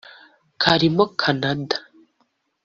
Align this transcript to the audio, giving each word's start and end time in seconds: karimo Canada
karimo 0.61 1.03
Canada 1.21 1.75